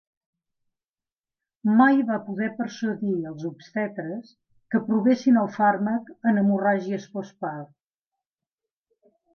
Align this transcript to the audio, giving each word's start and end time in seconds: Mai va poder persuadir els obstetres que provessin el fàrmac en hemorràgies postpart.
Mai 1.81 2.01
va 2.07 2.17
poder 2.29 2.47
persuadir 2.61 3.13
els 3.33 3.45
obstetres 3.51 4.33
que 4.75 4.83
provessin 4.91 5.41
el 5.45 5.53
fàrmac 5.61 6.11
en 6.33 6.45
hemorràgies 6.45 7.11
postpart. 7.17 7.75